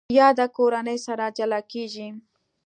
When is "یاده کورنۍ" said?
0.19-0.97